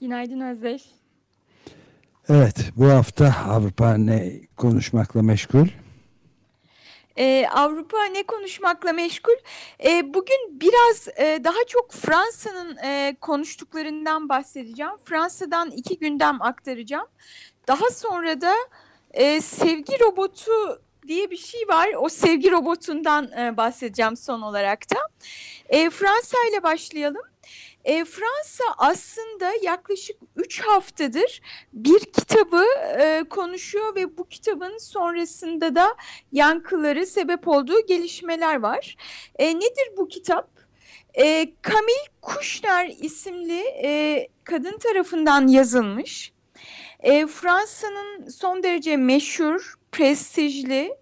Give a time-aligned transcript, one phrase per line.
[0.00, 0.82] Günaydın Özdeş.
[2.28, 5.66] Evet, bu hafta Avrupa ne konuşmakla meşgul?
[7.18, 9.36] Ee, Avrupa ne konuşmakla meşgul?
[9.84, 14.92] Ee, bugün biraz e, daha çok Fransa'nın e, konuştuklarından bahsedeceğim.
[15.04, 17.06] Fransa'dan iki gündem aktaracağım.
[17.68, 18.54] Daha sonra da
[19.10, 21.88] e, sevgi robotu diye bir şey var.
[21.98, 24.96] O sevgi robotundan e, bahsedeceğim son olarak da.
[25.68, 27.22] E, Fransa ile başlayalım.
[27.86, 31.40] E, Fransa aslında yaklaşık 3 haftadır
[31.72, 32.64] bir kitabı
[32.98, 35.96] e, konuşuyor ve bu kitabın sonrasında da
[36.32, 38.96] yankıları sebep olduğu gelişmeler var.
[39.38, 40.50] E, nedir bu kitap?
[41.14, 41.24] E,
[41.70, 46.32] Camille Kuşner isimli e, kadın tarafından yazılmış.
[47.00, 50.96] E, Fransa'nın son derece meşhur, prestijli,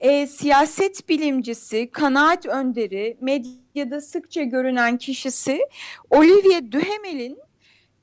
[0.00, 3.16] e, siyaset bilimcisi, kanaat önderi,
[3.78, 5.60] medyada sıkça görünen kişisi
[6.10, 7.38] Olivier Duhamel'in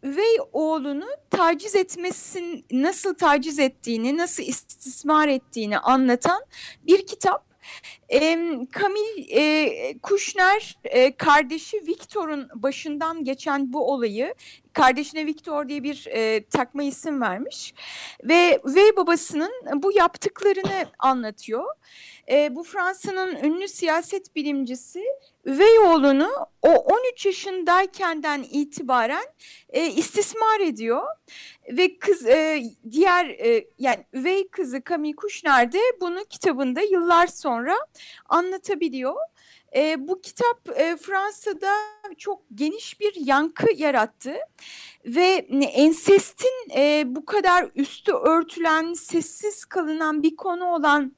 [0.04, 6.42] üvey oğlunu taciz etmesin, nasıl taciz ettiğini, nasıl istismar ettiğini anlatan
[6.88, 7.46] bir kitap.
[8.10, 8.20] E,
[8.80, 14.34] Camille e, Kuşner e, kardeşi Victor'un başından geçen bu olayı
[14.74, 17.74] kardeşine Victor diye bir e, takma isim vermiş
[18.24, 21.66] ve ve babasının bu yaptıklarını anlatıyor.
[22.32, 25.04] E, bu Fransa'nın ünlü siyaset bilimcisi
[25.46, 26.30] üvey oğlunu
[26.62, 29.26] o 13 yaşındaykenden itibaren
[29.70, 31.04] e, istismar ediyor
[31.72, 37.76] ve kız e, diğer e, yani üvey kızı Camille Kuşner de bunu kitabında yıllar sonra
[38.30, 39.16] anlatabiliyor.
[39.76, 41.74] E, bu kitap e, Fransa'da
[42.18, 44.36] çok geniş bir yankı yarattı
[45.06, 51.16] ve ensestin e, bu kadar üstü örtülen, sessiz kalınan bir konu olan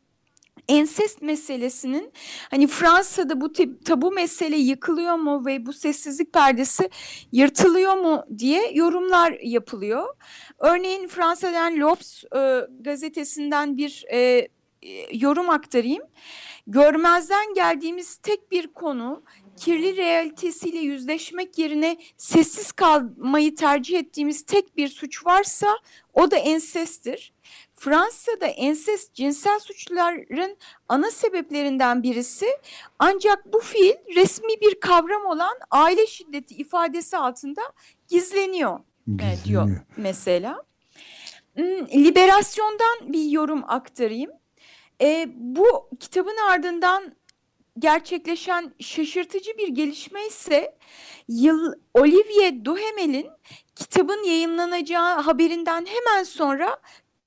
[0.67, 2.11] ensest meselesinin
[2.51, 3.53] hani Fransa'da bu
[3.85, 6.89] tabu mesele yıkılıyor mu ve bu sessizlik perdesi
[7.31, 10.16] yırtılıyor mu diye yorumlar yapılıyor.
[10.59, 14.47] Örneğin Fransa'dan L'Obs e, gazetesinden bir e,
[15.11, 16.03] yorum aktarayım.
[16.67, 19.23] Görmezden geldiğimiz tek bir konu
[19.57, 25.67] kirli realitesiyle yüzleşmek yerine sessiz kalmayı tercih ettiğimiz tek bir suç varsa
[26.13, 27.33] o da ensestir.
[27.77, 30.57] Fransa'da ensest cinsel suçların
[30.89, 32.45] ana sebeplerinden birisi
[32.99, 37.61] ancak bu fiil resmi bir kavram olan aile şiddeti ifadesi altında
[38.07, 39.45] gizleniyor, gizleniyor.
[39.45, 40.63] diyor mesela.
[41.95, 44.31] Liberasyondan bir yorum aktarayım.
[45.01, 47.15] E, bu kitabın ardından
[47.79, 50.77] gerçekleşen şaşırtıcı bir gelişme ise
[51.27, 53.29] yıl Olivier Duhamel'in
[53.75, 56.77] kitabın yayınlanacağı haberinden hemen sonra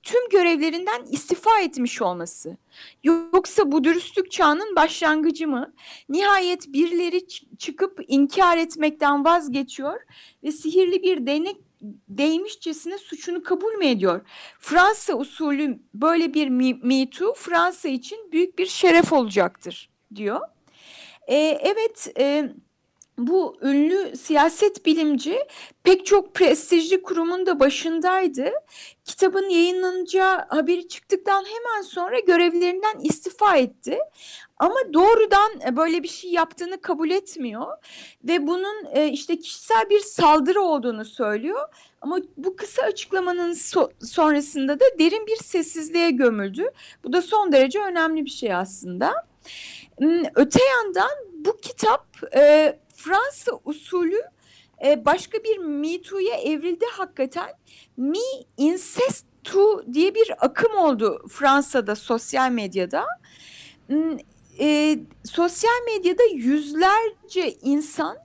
[0.02, 2.56] tüm görevlerinden istifa etmiş olması.
[3.04, 5.74] Yoksa bu dürüstlük çağının başlangıcı mı?
[6.08, 7.26] Nihayet birileri
[7.58, 10.00] çıkıp inkar etmekten vazgeçiyor
[10.44, 11.56] ve sihirli bir değnek
[12.08, 14.20] değmişçesine suçunu kabul mü ediyor?
[14.58, 16.48] Fransa usulü böyle bir
[16.82, 20.40] Me Too Fransa için büyük bir şeref olacaktır diyor.
[21.26, 22.52] E, evet e,
[23.26, 25.38] bu ünlü siyaset bilimci
[25.82, 28.50] pek çok prestijli kurumun da başındaydı.
[29.04, 33.98] Kitabın yayınlanacağı haberi çıktıktan hemen sonra görevlerinden istifa etti.
[34.58, 37.66] Ama doğrudan e, böyle bir şey yaptığını kabul etmiyor
[38.24, 41.68] ve bunun e, işte kişisel bir saldırı olduğunu söylüyor.
[42.00, 46.70] Ama bu kısa açıklamanın so sonrasında da derin bir sessizliğe gömüldü.
[47.04, 49.12] Bu da son derece önemli bir şey aslında.
[49.98, 52.06] Hmm, öte yandan bu kitap
[52.36, 54.22] e, Fransa usulü
[54.84, 57.50] e, başka bir Me Too'ya evrildi hakikaten.
[57.96, 58.18] Me
[58.56, 63.06] Incest To diye bir akım oldu Fransa'da sosyal medyada.
[63.86, 64.18] Hmm,
[64.60, 68.16] e, sosyal medyada yüzlerce insan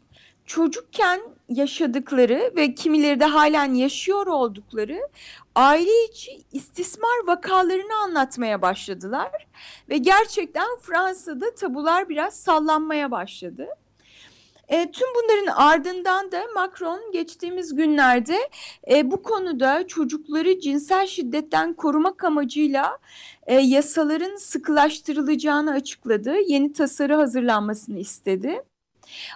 [0.45, 5.00] çocukken yaşadıkları ve kimileri de halen yaşıyor oldukları
[5.56, 9.48] aile içi istismar vakalarını anlatmaya başladılar
[9.89, 13.68] ve gerçekten Fransa'da tabular biraz sallanmaya başladı.
[14.69, 18.38] E, tüm bunların ardından da Macron geçtiğimiz günlerde
[18.91, 22.97] e, bu konuda çocukları cinsel şiddetten korumak amacıyla
[23.47, 26.35] e, yasaların sıkılaştırılacağını açıkladı.
[26.47, 28.63] Yeni tasarı hazırlanmasını istedi.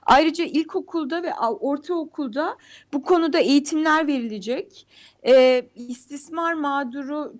[0.06, 2.58] Ayrıca ilkokulda ve ortaokulda
[2.94, 4.88] bu konuda eğitimler verilecek.
[5.28, 7.34] E, istismar mağduru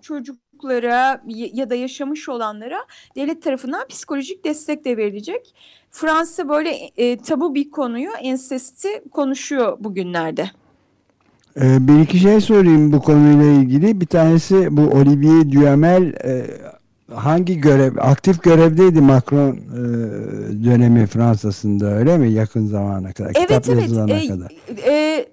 [0.60, 1.22] çocuklara
[1.54, 2.78] ya da yaşamış olanlara
[3.16, 5.54] devlet tarafından psikolojik destek de verilecek.
[5.90, 10.50] Fransa böyle e, tabu bir konuyu, ensesti konuşuyor bugünlerde.
[11.56, 14.00] Ee, bir iki şey sorayım bu konuyla ilgili.
[14.00, 16.46] Bir tanesi bu Olivier Duhamel e,
[17.14, 19.60] hangi görev, aktif görevdeydi Macron e,
[20.64, 23.32] dönemi Fransa'sında öyle mi yakın zamana kadar?
[23.34, 24.24] Evet Kitap evet.
[24.24, 24.52] E, kadar.
[24.86, 25.28] E,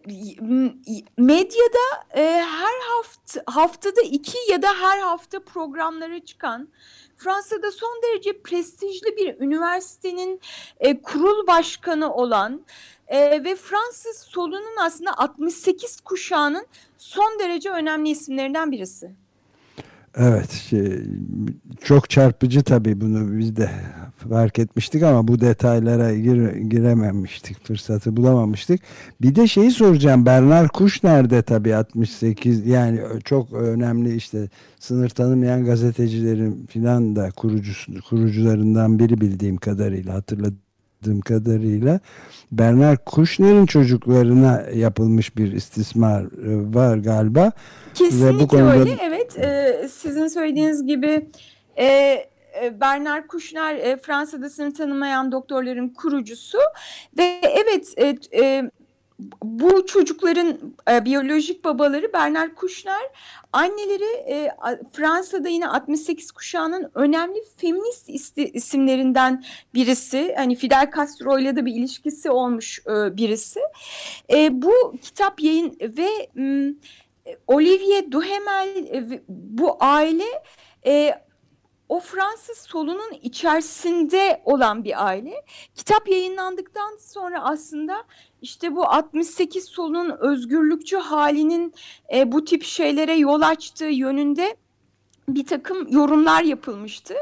[1.18, 6.70] medyada e, her hafta haftada iki ya da her hafta programlara çıkan
[7.18, 10.42] Fransa'da son derece prestijli bir üniversitenin
[10.80, 12.66] e, kurul başkanı olan
[13.08, 16.66] e, ve Fransız solunun aslında 68 kuşağının
[16.98, 19.12] son derece önemli isimlerinden birisi.
[20.20, 21.04] Evet şey,
[21.84, 23.70] çok çarpıcı tabii bunu biz de
[24.30, 28.82] fark etmiştik ama bu detaylara gir, girememiştik fırsatı bulamamıştık.
[29.22, 34.50] Bir de şeyi soracağım Bernard Kuş nerede tabii 68 yani çok önemli işte
[34.80, 40.22] sınır tanımayan gazetecilerin filan da kurucusu, kurucularından biri bildiğim kadarıyla
[40.98, 42.00] hatırladığım kadarıyla
[42.52, 47.52] Bernard Kuşner'in çocuklarına yapılmış bir istismar e, var galiba.
[47.94, 48.72] Kesinlikle Ve bu konuda...
[48.72, 51.30] öyle evet e, sizin söylediğiniz gibi
[51.76, 56.58] e, e Bernard Kuşner e, Fransa'da sınır tanımayan doktorların kurucusu
[57.18, 58.72] ve evet e, e,
[59.44, 63.02] bu çocukların e, biyolojik babaları Bernard Kuşner,
[63.54, 64.52] anneleri e,
[64.94, 69.44] Fransa'da yine 68 kuşağının önemli feminist isimlerinden
[69.74, 70.34] birisi.
[70.38, 73.60] Hani Fidel Castro ile de bir ilişkisi olmuş e, birisi.
[74.34, 76.74] E, bu kitap yayın ve m,
[77.48, 80.44] Olivier Duhamel e, bu aile
[80.86, 81.27] e,
[81.90, 85.46] o Fransız solunun içerisinde olan bir aile.
[85.76, 88.04] Kitap yayınlandıktan sonra aslında
[88.42, 91.74] işte bu 68 solunun özgürlükçü halinin
[92.14, 94.58] e, bu tip şeylere yol açtığı yönünde
[95.30, 97.16] bir takım yorumlar yapılmıştı.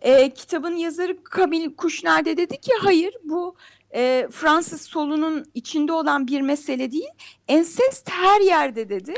[0.00, 3.56] E, kitabın yazarı Camille Kuşner de dedi ki hayır bu
[3.94, 7.10] e, Fransız solunun içinde olan bir mesele değil.
[7.48, 9.14] Ensest her yerde dedi.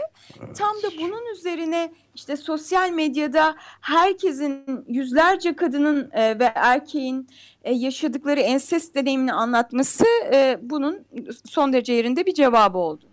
[0.56, 7.28] Tam da bunun üzerine işte sosyal medyada herkesin yüzlerce kadının e, ve erkeğin
[7.64, 10.98] e, yaşadıkları ensest deneyimini anlatması e, bunun
[11.44, 13.04] son derece yerinde bir cevabı oldu.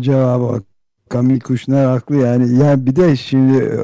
[0.00, 0.62] Cevabı
[1.12, 2.58] Camille Kuşner haklı yani.
[2.58, 3.76] Yani bir de şimdi e,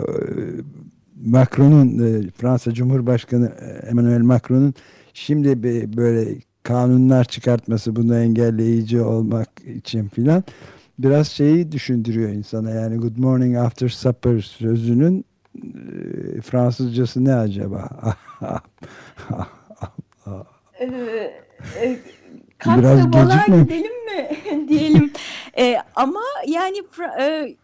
[1.24, 4.74] Macron'un e, Fransa Cumhurbaşkanı e, Emmanuel Macron'un
[5.14, 5.62] şimdi
[5.96, 10.44] böyle kanunlar çıkartması bunu engelleyici olmak için filan
[11.02, 15.24] biraz şeyi düşündürüyor insana yani good morning after supper sözünün
[15.56, 17.88] e, Fransızcası ne acaba?
[20.80, 20.84] ee,
[21.82, 21.98] e,
[22.66, 23.62] Biraz gecikme.
[23.62, 24.28] gidelim mi
[24.68, 25.12] diyelim.
[25.58, 26.76] e, ama yani
[27.20, 27.56] e,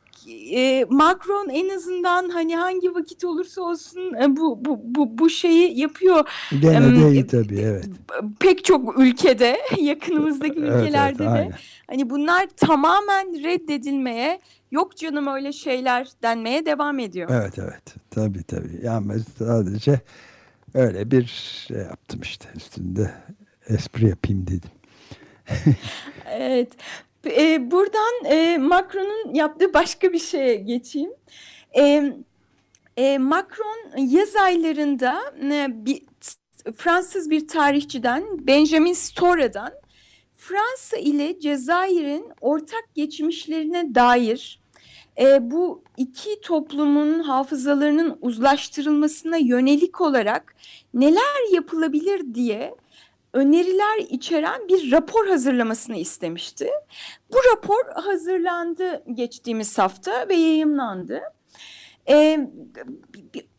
[0.55, 5.81] e, Macron en azından hani hangi vakit olursa olsun e, bu, bu, bu, bu şeyi
[5.81, 6.29] yapıyor.
[6.61, 7.89] Gene de iyi tabii evet.
[8.41, 15.53] Pek çok ülkede yakınımızdaki ülkelerde evet, evet, de hani bunlar tamamen reddedilmeye yok canım öyle
[15.53, 17.31] şeyler denmeye devam ediyor.
[17.33, 20.01] Evet evet tabii tabii yani sadece
[20.75, 21.25] öyle bir
[21.67, 23.11] şey yaptım işte üstünde
[23.69, 24.71] espri yapayım dedim.
[26.31, 26.69] evet.
[27.27, 31.11] E, buradan e, Macron'un yaptığı başka bir şeye geçeyim.
[31.77, 32.13] E,
[32.97, 36.03] e, Macron yaz aylarında e, bir,
[36.77, 39.73] Fransız bir tarihçiden Benjamin Stora'dan
[40.37, 44.61] Fransa ile Cezayir'in ortak geçmişlerine dair
[45.21, 50.55] e, bu iki toplumun hafızalarının uzlaştırılmasına yönelik olarak
[50.95, 52.75] neler yapılabilir diye
[53.33, 56.71] öneriler içeren bir rapor hazırlamasını istemişti.
[57.33, 61.23] Bu rapor hazırlandı geçtiğimiz hafta ve yayımlandı.
[62.09, 62.39] E,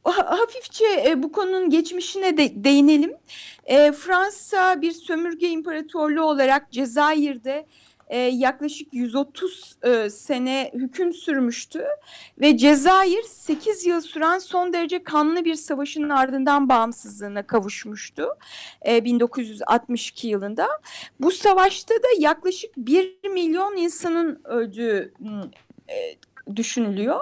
[0.04, 3.18] hafifçe bu konunun geçmişine de değinelim.
[3.66, 7.66] E, Fransa bir sömürge imparatorluğu olarak Cezayir'de
[8.08, 11.86] e, yaklaşık 130 e, sene hüküm sürmüştü
[12.40, 18.28] ve Cezayir 8 yıl süren son derece kanlı bir savaşın ardından bağımsızlığına kavuşmuştu
[18.88, 20.68] e, 1962 yılında.
[21.20, 25.14] Bu savaşta da yaklaşık 1 milyon insanın öldüğü
[25.90, 26.18] e,
[26.56, 27.20] düşünülüyor.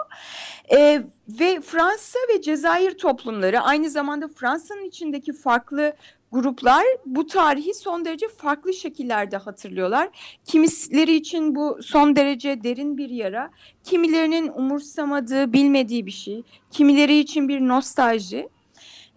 [0.71, 5.93] E, ve Fransa ve Cezayir toplumları aynı zamanda Fransa'nın içindeki farklı
[6.35, 10.09] gruplar bu tarihi son derece farklı şekillerde hatırlıyorlar.
[10.45, 13.51] Kimileri için bu son derece derin bir yara,
[13.83, 18.49] kimilerinin umursamadığı, bilmediği bir şey, kimileri için bir nostalji.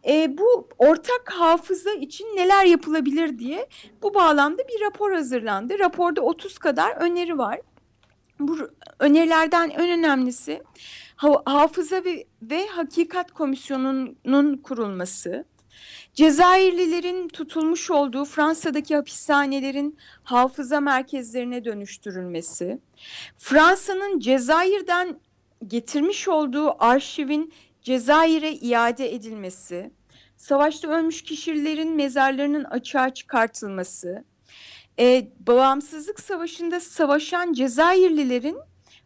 [0.09, 3.69] E, bu ortak hafıza için neler yapılabilir diye
[4.03, 5.79] bu bağlamda bir rapor hazırlandı.
[5.79, 7.61] Raporda 30 kadar öneri var.
[8.41, 8.59] Bu
[8.99, 10.63] önerilerden en önemlisi
[11.45, 15.45] hafıza ve, ve hakikat komisyonunun kurulması.
[16.19, 22.79] Cezayirlilerin tutulmuş olduğu Fransa'daki hapishanelerin hafıza merkezlerine dönüştürülmesi,
[23.37, 25.21] Fransa'nın Cezayir'den
[25.67, 29.91] getirmiş olduğu arşivin Cezayir'e iade edilmesi,
[30.37, 34.25] savaşta ölmüş kişilerin mezarlarının açığa çıkartılması,
[34.99, 38.59] e, bağımsızlık savaşında savaşan Cezayirlilerin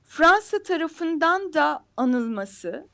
[0.04, 2.91] Fransa tarafından da anılması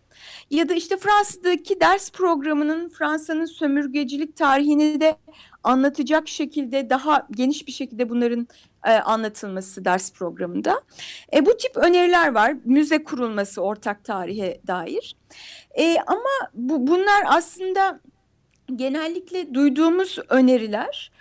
[0.51, 5.17] ya da işte Fransa'daki ders programının Fransa'nın sömürgecilik tarihini de
[5.65, 8.49] anlatacak şekilde daha geniş bir şekilde bunların
[8.87, 10.83] e, anlatılması ders programında.
[11.35, 12.55] E, bu tip öneriler var.
[12.65, 15.17] Müze kurulması ortak tarihe dair.
[15.79, 18.01] E, ama bu, bunlar aslında
[18.77, 21.13] genellikle duyduğumuz öneriler.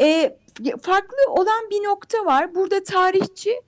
[0.00, 0.36] E,
[0.82, 2.54] farklı olan bir nokta var.
[2.54, 3.62] Burada tarihçi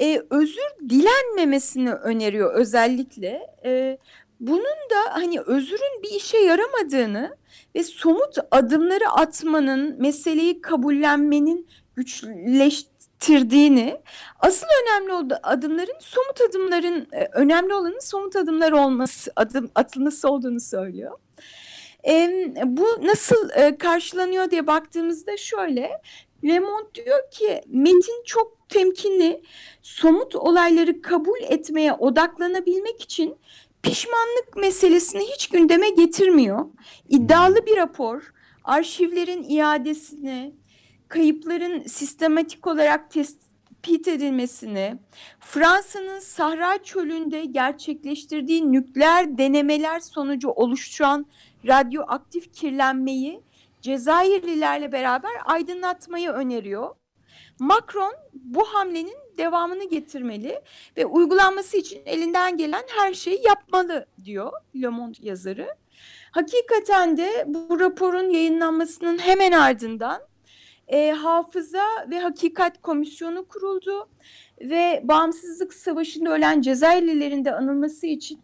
[0.00, 3.46] e, özür dilenmemesini öneriyor özellikle.
[3.64, 3.98] E,
[4.40, 7.36] bunun da hani özürün bir işe yaramadığını
[7.74, 14.00] ve somut adımları atmanın, meseleyi kabullenmenin güçleştirdiğini,
[14.40, 20.60] asıl önemli olduğu adımların somut adımların e, önemli olanın somut adımlar olması, adım atılması olduğunu
[20.60, 21.18] söylüyor.
[22.08, 22.28] E,
[22.64, 25.90] bu nasıl e, karşılanıyor diye baktığımızda şöyle,
[26.44, 29.42] Lemont diyor ki metin çok temkinli,
[29.82, 33.36] somut olayları kabul etmeye odaklanabilmek için
[33.86, 36.66] pişmanlık meselesini hiç gündeme getirmiyor.
[37.08, 38.32] İddialı bir rapor,
[38.64, 40.54] arşivlerin iadesini,
[41.08, 44.98] kayıpların sistematik olarak tespit edilmesini,
[45.40, 51.26] Fransa'nın Sahra Çölü'nde gerçekleştirdiği nükleer denemeler sonucu oluşan
[51.66, 53.46] radyoaktif kirlenmeyi
[53.82, 56.94] Cezayirlilerle beraber aydınlatmayı öneriyor.
[57.58, 60.60] Macron bu hamlenin devamını getirmeli
[60.96, 64.52] ve uygulanması için elinden gelen her şeyi yapmalı diyor
[64.82, 65.68] Le Monde yazarı.
[66.30, 70.20] Hakikaten de bu raporun yayınlanmasının hemen ardından
[70.88, 74.08] e, Hafıza ve Hakikat Komisyonu kuruldu
[74.60, 78.40] ve Bağımsızlık Savaşı'nda ölen Cezayirlilerin de anılması için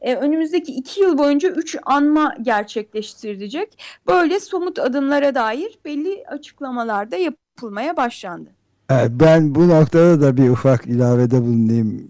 [0.00, 3.82] e, önümüzdeki iki yıl boyunca üç anma gerçekleştirilecek.
[4.06, 8.55] Böyle somut adımlara dair belli açıklamalarda yapılmaya başlandı.
[8.90, 12.08] Evet, ben bu noktada da bir ufak ilavede bulunayım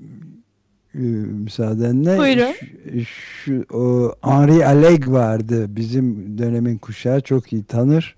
[0.94, 2.18] e, müsaadenle.
[2.18, 2.54] Buyurun.
[2.92, 5.76] Şu, şu o Henri Alleg vardı.
[5.76, 8.16] Bizim dönemin kuşağı çok iyi tanır.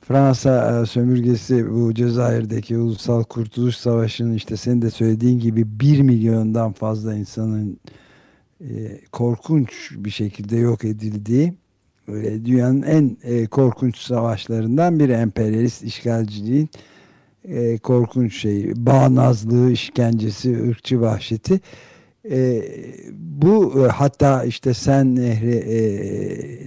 [0.00, 6.72] Fransa e, sömürgesi bu Cezayir'deki Ulusal Kurtuluş Savaşı'nın işte senin de söylediğin gibi bir milyondan
[6.72, 7.78] fazla insanın
[8.60, 11.54] e, korkunç bir şekilde yok edildiği
[12.44, 16.70] dünyanın en e, korkunç savaşlarından biri emperyalist işgalciliğin
[17.44, 21.60] e, korkunç şey bağnazlığı, işkencesi, ırkçı vahşeti
[22.30, 22.62] e,
[23.12, 25.80] bu e, hatta işte Sen Nehri e,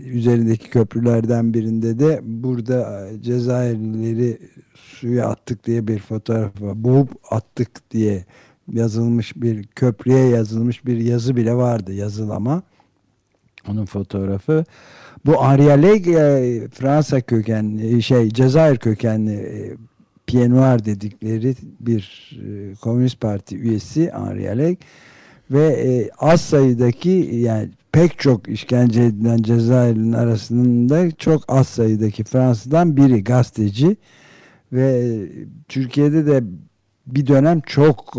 [0.09, 4.37] üzerindeki köprülerden birinde de burada e, Cezayirlileri
[4.75, 6.83] suya attık diye bir fotoğraf var.
[6.83, 8.25] Boğup attık diye
[8.71, 12.63] yazılmış bir köprüye yazılmış bir yazı bile vardı yazılama.
[13.69, 14.65] Onun fotoğrafı.
[15.25, 19.77] Bu Arialeg e, Fransa kökenli şey Cezayir kökenli e,
[20.27, 24.77] Pied Noir dedikleri bir e, Komünist Parti üyesi Arialeg
[25.51, 32.97] ve e, az sayıdaki yani pek çok işkence edilen Cezayir'in arasında çok az sayıdaki Fransızdan
[32.97, 33.97] biri gazeteci
[34.73, 35.17] ve
[35.67, 36.43] Türkiye'de de
[37.07, 38.17] bir dönem çok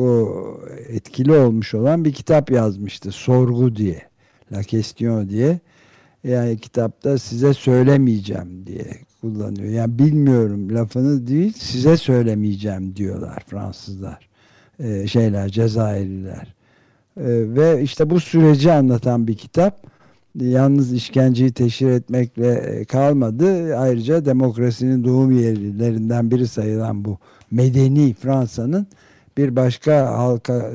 [0.88, 3.12] etkili olmuş olan bir kitap yazmıştı.
[3.12, 4.02] Sorgu diye.
[4.52, 5.60] La Question diye.
[6.24, 8.86] Yani kitapta size söylemeyeceğim diye
[9.20, 9.68] kullanıyor.
[9.68, 14.28] Yani bilmiyorum lafını değil size söylemeyeceğim diyorlar Fransızlar.
[14.80, 16.54] Ee, şeyler Cezayirliler.
[17.16, 19.86] Ee, ve işte bu süreci anlatan bir kitap.
[20.40, 23.76] yalnız işkenceyi teşhir etmekle e, kalmadı.
[23.76, 27.18] Ayrıca demokrasinin doğum yerlerinden biri sayılan bu
[27.50, 28.86] medeni Fransa'nın
[29.36, 30.70] bir başka halka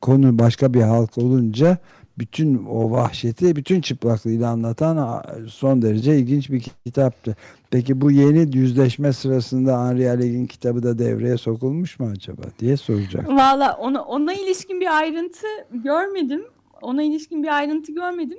[0.00, 1.78] konu başka bir halk olunca
[2.18, 7.36] bütün o vahşeti bütün çıplaklığıyla anlatan son derece ilginç bir kitaptı.
[7.70, 13.28] Peki bu yeni yüzleşme sırasında Henri Alleg'in kitabı da devreye sokulmuş mu acaba diye soracak.
[13.28, 16.44] Valla ona, ona ilişkin bir ayrıntı görmedim.
[16.82, 18.38] Ona ilişkin bir ayrıntı görmedim.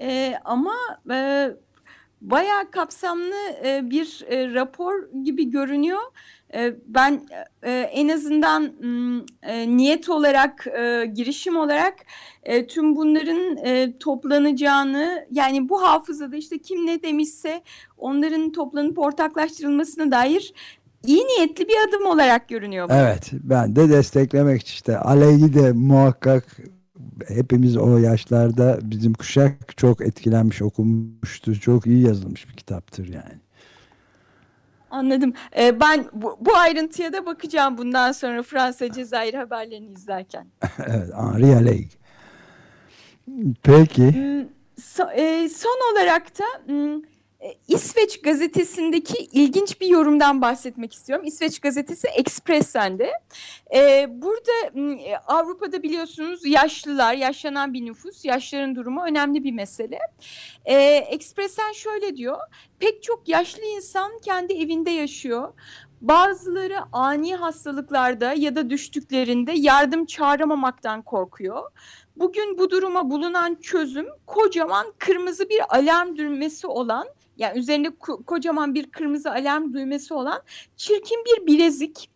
[0.00, 0.74] Ee, ama
[1.10, 1.50] e,
[2.20, 4.92] bayağı kapsamlı e, bir e, rapor
[5.24, 6.00] gibi görünüyor.
[6.54, 7.20] E, ben
[7.62, 8.72] e, en azından
[9.42, 11.94] e, niyet olarak, e, girişim olarak
[12.68, 13.58] tüm bunların
[13.98, 17.62] toplanacağını, yani bu hafızada işte kim ne demişse
[17.98, 20.52] onların toplanıp ortaklaştırılmasına dair
[21.06, 22.88] iyi niyetli bir adım olarak görünüyor.
[22.88, 22.92] Bu.
[22.92, 24.98] Evet, ben de desteklemek işte.
[24.98, 26.44] Aleyhi de muhakkak
[27.28, 31.60] hepimiz o yaşlarda bizim kuşak çok etkilenmiş okumuştu.
[31.60, 33.43] Çok iyi yazılmış bir kitaptır yani.
[34.94, 35.34] Anladım.
[35.58, 40.46] Ee, ben bu, bu ayrıntıya da bakacağım bundan sonra Fransa Cezayir haberlerini izlerken.
[40.86, 41.90] evet, Henri Alleg.
[43.62, 44.14] Peki.
[44.14, 44.48] Hmm,
[44.82, 47.02] so, e, son olarak da hmm,
[47.68, 51.26] İsveç gazetesindeki ilginç bir yorumdan bahsetmek istiyorum.
[51.26, 53.12] İsveç gazetesi Expressen'de.
[53.74, 59.98] Ee, burada e, Avrupa'da biliyorsunuz yaşlılar, yaşlanan bir nüfus, yaşların durumu önemli bir mesele.
[60.64, 60.74] Ee,
[61.10, 62.38] Expressen şöyle diyor,
[62.78, 65.52] pek çok yaşlı insan kendi evinde yaşıyor.
[66.00, 71.62] Bazıları ani hastalıklarda ya da düştüklerinde yardım çağıramamaktan korkuyor.
[72.16, 77.06] Bugün bu duruma bulunan çözüm kocaman kırmızı bir alarm düğmesi olan
[77.38, 77.90] yani üzerinde
[78.26, 80.42] kocaman bir kırmızı alarm düğmesi olan
[80.76, 82.10] çirkin bir bilezik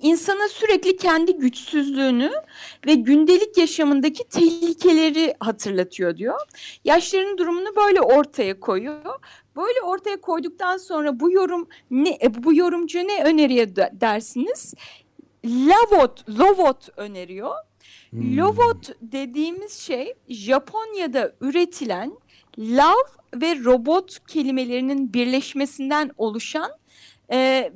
[0.00, 2.32] insana sürekli kendi güçsüzlüğünü
[2.86, 6.40] ve gündelik yaşamındaki tehlikeleri hatırlatıyor diyor.
[6.84, 9.18] Yaşların durumunu böyle ortaya koyuyor.
[9.56, 14.74] Böyle ortaya koyduktan sonra bu yorum ne bu yorumcu ne öneriyor dersiniz?
[15.44, 17.54] Lavot, Lovot öneriyor.
[18.12, 18.36] Hmm.
[18.36, 22.12] Lovot dediğimiz şey Japonya'da üretilen
[22.58, 26.70] love ve robot kelimelerinin birleşmesinden oluşan
[27.32, 27.72] e,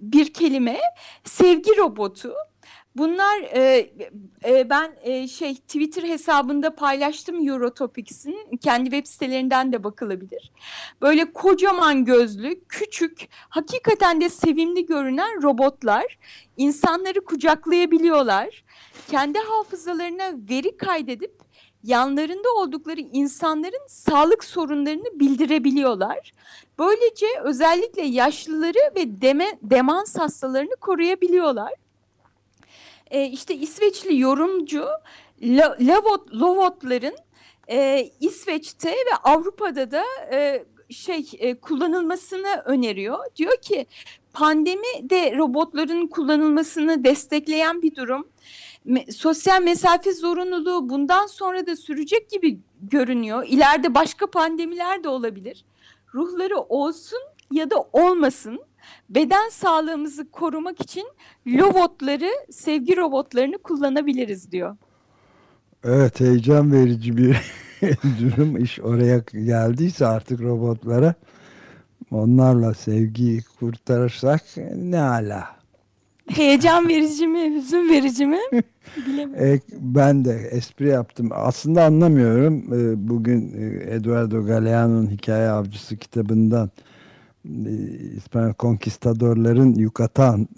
[0.00, 0.78] bir kelime
[1.24, 2.34] sevgi robotu.
[2.98, 3.90] Bunlar e,
[4.44, 10.52] e, ben e, şey Twitter hesabında paylaştım Eurotopics'in kendi web sitelerinden de bakılabilir.
[11.02, 16.18] Böyle kocaman gözlü, küçük, hakikaten de sevimli görünen robotlar
[16.56, 18.64] insanları kucaklayabiliyorlar.
[19.10, 21.32] Kendi hafızalarına veri kaydedip
[21.84, 26.32] yanlarında oldukları insanların sağlık sorunlarını bildirebiliyorlar.
[26.78, 31.72] Böylece özellikle yaşlıları ve deme, demans hastalarını koruyabiliyorlar.
[33.10, 34.84] E, işte İsveçli yorumcu
[35.80, 37.16] Lavot, Lovotların
[37.70, 43.18] e, İsveç'te ve Avrupa'da da e, şey e, kullanılmasını öneriyor.
[43.36, 43.86] Diyor ki
[44.32, 48.28] pandemi de robotların kullanılmasını destekleyen bir durum
[48.84, 53.46] me, sosyal mesafe zorunluluğu bundan sonra da sürecek gibi görünüyor.
[53.48, 55.64] İleride başka pandemiler de olabilir.
[56.14, 57.18] Ruhları olsun
[57.50, 58.60] ya da olmasın
[59.10, 61.04] beden sağlığımızı korumak için
[61.46, 64.76] robotları, sevgi robotlarını kullanabiliriz diyor.
[65.84, 67.36] Evet heyecan verici bir
[68.20, 71.14] durum iş oraya geldiyse artık robotlara
[72.10, 74.42] onlarla sevgiyi kurtarırsak
[74.76, 75.58] ne ala.
[76.28, 78.38] Heyecan verici mi, hüzün verici mi?
[79.40, 81.28] E, ben de espri yaptım.
[81.32, 82.72] Aslında anlamıyorum.
[82.72, 86.70] E, bugün e, Eduardo Galeano'nun Hikaye Avcısı kitabından
[88.16, 90.48] İspanyol konkistadorların Yucatan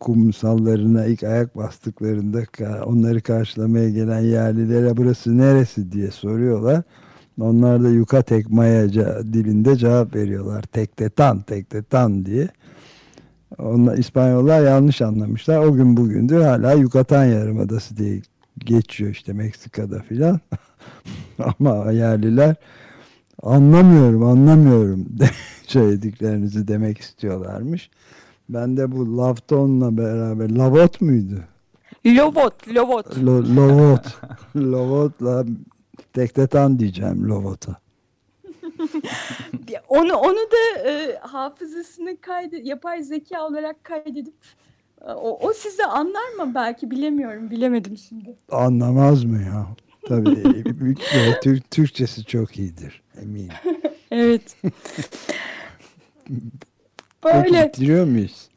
[0.00, 2.42] kumsallarına ilk ayak bastıklarında
[2.84, 6.82] onları karşılamaya gelen yerlilere burası neresi diye soruyorlar.
[7.40, 8.88] Onlar da Yukatek Maya
[9.32, 10.62] dilinde cevap veriyorlar.
[10.62, 12.48] Tektetan, tektetan diye.
[13.58, 15.58] Onlar İspanyollar yanlış anlamışlar.
[15.58, 18.22] O gün bugündür hala Yucatan Yarımadası diye
[18.58, 20.40] geçiyor işte Meksika'da filan.
[21.58, 22.54] Ama yerliler
[23.42, 25.06] anlamıyorum anlamıyorum
[25.66, 27.90] söylediklerinizi demek istiyorlarmış.
[28.48, 31.44] Ben de bu Lavton'la beraber Lavot muydu?
[32.06, 33.18] Lovot, Lovot.
[33.18, 34.06] Lo, lovot.
[34.56, 35.44] Lovot'la
[36.12, 37.76] tektetan diyeceğim Lovot'a.
[39.88, 44.34] onu onu da e, hafızasını kaydet yapay zeka olarak kaydedip
[45.00, 48.36] e, o, o size anlar mı belki bilemiyorum bilemedim şimdi.
[48.50, 49.66] Anlamaz mı ya?
[50.08, 50.94] Tabii
[51.42, 53.52] Türk, Türkçesi çok iyidir eminim.
[54.10, 54.56] evet.
[57.24, 57.68] Böyle.
[57.68, 58.48] Bitiriyor muyuz?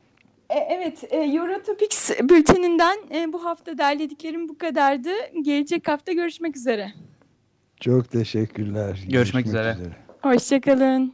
[0.49, 5.09] E, evet, e, Eurotopics bülteninden e, bu hafta derlediklerim bu kadardı.
[5.41, 6.93] Gelecek hafta görüşmek üzere.
[7.79, 8.99] Çok teşekkürler.
[9.09, 9.77] Görüşmek üzere.
[10.21, 11.13] Hoşçakalın.